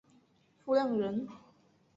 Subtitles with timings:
[0.65, 1.27] 傅亮人。